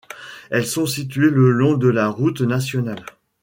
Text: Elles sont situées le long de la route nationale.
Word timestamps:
Elles 0.49 0.65
sont 0.65 0.87
situées 0.87 1.29
le 1.29 1.51
long 1.51 1.77
de 1.77 1.87
la 1.87 2.07
route 2.07 2.41
nationale. 2.41 3.05